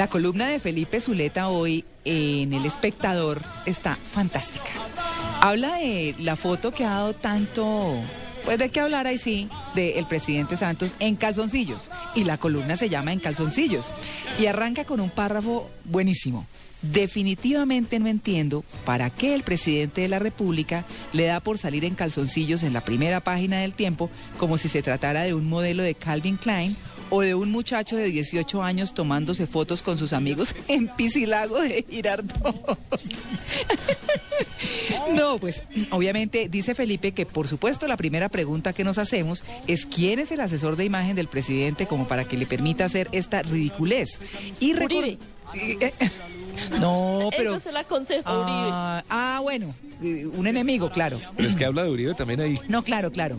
La 0.00 0.08
columna 0.08 0.48
de 0.48 0.60
Felipe 0.60 0.98
Zuleta 0.98 1.50
hoy 1.50 1.84
en 2.06 2.54
El 2.54 2.64
Espectador 2.64 3.42
está 3.66 3.96
fantástica. 3.96 4.70
Habla 5.42 5.74
de 5.74 6.14
la 6.20 6.36
foto 6.36 6.72
que 6.72 6.86
ha 6.86 6.92
dado 6.92 7.12
tanto, 7.12 7.96
pues 8.46 8.58
de 8.58 8.70
qué 8.70 8.80
hablar 8.80 9.06
ahí 9.06 9.18
sí, 9.18 9.50
del 9.74 10.06
presidente 10.06 10.56
Santos 10.56 10.90
en 11.00 11.16
calzoncillos. 11.16 11.90
Y 12.14 12.24
la 12.24 12.38
columna 12.38 12.76
se 12.76 12.88
llama 12.88 13.12
En 13.12 13.20
calzoncillos. 13.20 13.90
Y 14.38 14.46
arranca 14.46 14.86
con 14.86 15.00
un 15.00 15.10
párrafo 15.10 15.68
buenísimo. 15.84 16.46
Definitivamente 16.82 17.98
no 17.98 18.08
entiendo 18.08 18.64
para 18.84 19.10
qué 19.10 19.34
el 19.34 19.42
presidente 19.42 20.00
de 20.00 20.08
la 20.08 20.18
República 20.18 20.84
le 21.12 21.26
da 21.26 21.40
por 21.40 21.58
salir 21.58 21.84
en 21.84 21.94
calzoncillos 21.94 22.62
en 22.62 22.72
la 22.72 22.80
primera 22.80 23.20
página 23.20 23.58
del 23.58 23.74
tiempo 23.74 24.10
como 24.38 24.56
si 24.56 24.68
se 24.68 24.82
tratara 24.82 25.22
de 25.22 25.34
un 25.34 25.48
modelo 25.48 25.82
de 25.82 25.94
Calvin 25.94 26.36
Klein 26.36 26.76
o 27.10 27.20
de 27.20 27.34
un 27.34 27.50
muchacho 27.50 27.96
de 27.96 28.04
18 28.04 28.62
años 28.62 28.94
tomándose 28.94 29.46
fotos 29.46 29.82
con 29.82 29.98
sus 29.98 30.12
amigos 30.12 30.54
en 30.68 30.88
Piscilago 30.88 31.60
de 31.60 31.84
Girardot. 31.88 32.54
no, 35.14 35.38
pues 35.38 35.62
obviamente 35.90 36.48
dice 36.48 36.74
Felipe 36.74 37.12
que 37.12 37.26
por 37.26 37.48
supuesto 37.48 37.86
la 37.88 37.96
primera 37.96 38.28
pregunta 38.28 38.72
que 38.72 38.84
nos 38.84 38.98
hacemos 38.98 39.42
es 39.66 39.84
quién 39.84 40.18
es 40.18 40.32
el 40.32 40.40
asesor 40.40 40.76
de 40.76 40.84
imagen 40.84 41.16
del 41.16 41.28
presidente 41.28 41.86
como 41.86 42.08
para 42.08 42.24
que 42.24 42.38
le 42.38 42.46
permita 42.46 42.84
hacer 42.84 43.08
esta 43.12 43.42
ridiculez. 43.42 44.18
Y 44.60 44.72
Uribe. 44.72 45.18
No, 46.80 47.30
pero. 47.36 47.56
Eso 47.56 47.60
se 47.60 47.72
la 47.72 47.80
aconsejo 47.80 48.28
a 48.28 48.38
Uribe. 48.38 48.70
Ah, 48.72 49.04
ah, 49.08 49.40
bueno, 49.42 49.72
eh, 50.02 50.26
un 50.26 50.46
enemigo, 50.46 50.90
claro. 50.90 51.20
Pero 51.36 51.48
es 51.48 51.56
que 51.56 51.64
habla 51.64 51.84
de 51.84 51.90
Uribe 51.90 52.14
también 52.14 52.40
ahí. 52.40 52.58
No, 52.68 52.82
claro, 52.82 53.10
claro. 53.10 53.38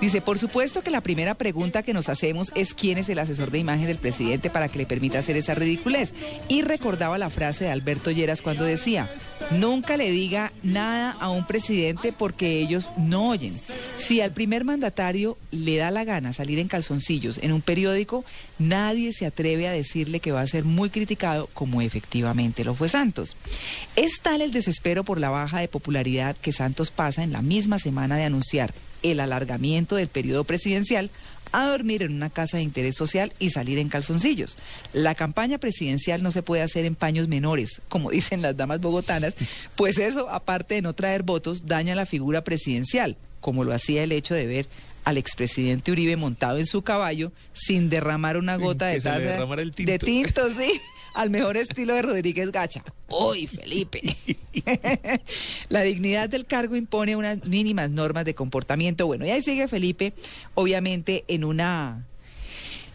Dice, 0.00 0.20
por 0.20 0.38
supuesto 0.38 0.82
que 0.82 0.90
la 0.90 1.00
primera 1.00 1.34
pregunta 1.34 1.82
que 1.82 1.92
nos 1.92 2.08
hacemos 2.08 2.52
es 2.54 2.74
quién 2.74 2.98
es 2.98 3.08
el 3.08 3.18
asesor 3.18 3.50
de 3.50 3.58
imagen 3.58 3.86
del 3.86 3.98
presidente 3.98 4.50
para 4.50 4.68
que 4.68 4.78
le 4.78 4.86
permita 4.86 5.18
hacer 5.18 5.36
esa 5.36 5.54
ridiculez. 5.54 6.12
Y 6.48 6.62
recordaba 6.62 7.18
la 7.18 7.30
frase 7.30 7.64
de 7.64 7.70
Alberto 7.70 8.10
Lleras 8.10 8.42
cuando 8.42 8.64
decía, 8.64 9.10
nunca 9.50 9.96
le 9.96 10.10
diga 10.10 10.52
nada 10.62 11.16
a 11.20 11.30
un 11.30 11.46
presidente 11.46 12.12
porque 12.12 12.60
ellos 12.60 12.88
no 12.96 13.30
oyen. 13.30 13.54
Si 13.98 14.20
al 14.20 14.32
primer 14.32 14.64
mandatario 14.64 15.36
le 15.50 15.76
da 15.76 15.90
la 15.90 16.04
gana 16.04 16.32
salir 16.32 16.58
en 16.58 16.68
calzoncillos 16.68 17.38
en 17.38 17.52
un 17.52 17.60
periódico, 17.60 18.24
nadie 18.58 19.12
se 19.12 19.26
atreve 19.26 19.68
a 19.68 19.72
decirle 19.72 20.20
que 20.20 20.32
va 20.32 20.40
a 20.40 20.46
ser 20.46 20.64
muy 20.64 20.88
criticado 20.88 21.48
como 21.52 21.82
efectivamente 21.82 22.64
lo 22.64 22.74
fue 22.74 22.88
Santos. 22.88 23.36
Es 23.96 24.20
tal 24.22 24.40
el 24.40 24.52
desespero 24.52 25.04
por 25.04 25.20
la 25.20 25.30
baja 25.30 25.60
de 25.60 25.68
popularidad 25.68 26.36
que 26.36 26.52
Santos 26.52 26.90
pasa 26.90 27.22
en 27.22 27.32
la 27.32 27.42
misma 27.42 27.78
semana 27.78 28.16
de 28.16 28.24
anunciar 28.24 28.72
el 29.02 29.20
alargamiento 29.20 29.96
del 29.96 30.08
periodo 30.08 30.44
presidencial 30.44 31.10
a 31.52 31.66
dormir 31.66 32.02
en 32.02 32.14
una 32.14 32.30
casa 32.30 32.56
de 32.58 32.62
interés 32.62 32.96
social 32.96 33.32
y 33.38 33.50
salir 33.50 33.78
en 33.78 33.88
calzoncillos. 33.88 34.58
La 34.92 35.14
campaña 35.14 35.58
presidencial 35.58 36.22
no 36.22 36.30
se 36.30 36.42
puede 36.42 36.62
hacer 36.62 36.84
en 36.84 36.94
paños 36.94 37.28
menores, 37.28 37.80
como 37.88 38.10
dicen 38.18 38.42
las 38.42 38.56
damas 38.56 38.80
bogotanas, 38.80 39.34
pues 39.76 39.98
eso, 39.98 40.28
aparte 40.30 40.76
de 40.76 40.82
no 40.82 40.94
traer 40.94 41.22
votos, 41.22 41.66
daña 41.66 41.94
la 41.94 42.06
figura 42.06 42.44
presidencial, 42.44 43.16
como 43.40 43.64
lo 43.64 43.72
hacía 43.72 44.02
el 44.02 44.12
hecho 44.12 44.34
de 44.34 44.46
ver 44.46 44.66
al 45.04 45.16
expresidente 45.16 45.90
Uribe 45.90 46.16
montado 46.16 46.58
en 46.58 46.66
su 46.66 46.82
caballo 46.82 47.32
sin 47.54 47.88
derramar 47.88 48.36
una 48.36 48.56
gota 48.56 48.86
de 48.86 49.00
taza 49.00 49.36
el 49.42 49.70
de 49.70 49.98
tinto. 49.98 50.04
tinto, 50.04 50.50
sí, 50.58 50.80
al 51.14 51.30
mejor 51.30 51.56
estilo 51.56 51.94
de 51.94 52.02
Rodríguez 52.02 52.52
Gacha. 52.52 52.84
¡Uy, 53.08 53.46
Felipe! 53.46 54.16
La 55.70 55.82
dignidad 55.82 56.28
del 56.28 56.44
cargo 56.44 56.76
impone 56.76 57.16
unas 57.16 57.44
mínimas 57.46 57.90
normas 57.90 58.24
de 58.26 58.34
comportamiento. 58.34 59.06
Bueno, 59.06 59.24
y 59.24 59.30
ahí 59.30 59.42
sigue 59.42 59.66
Felipe, 59.68 60.12
obviamente, 60.54 61.24
en 61.28 61.44
una. 61.44 62.04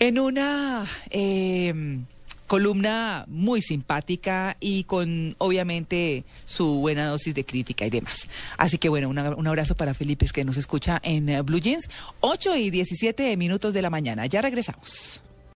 En 0.00 0.18
una. 0.18 0.86
eh, 1.10 1.98
columna 2.50 3.26
muy 3.28 3.62
simpática 3.62 4.56
y 4.58 4.82
con 4.82 5.36
obviamente 5.38 6.24
su 6.46 6.80
buena 6.80 7.06
dosis 7.06 7.32
de 7.32 7.44
crítica 7.44 7.86
y 7.86 7.90
demás. 7.90 8.26
Así 8.58 8.76
que 8.76 8.88
bueno, 8.88 9.08
un 9.08 9.46
abrazo 9.46 9.76
para 9.76 9.94
Felipe 9.94 10.26
que 10.34 10.44
nos 10.44 10.56
escucha 10.56 11.00
en 11.04 11.28
eh, 11.28 11.42
Blue 11.42 11.60
Jeans, 11.60 11.88
8 12.18 12.56
y 12.56 12.70
17 12.70 13.36
minutos 13.36 13.72
de 13.72 13.82
la 13.82 13.90
mañana. 13.90 14.26
Ya 14.26 14.42
regresamos. 14.42 15.20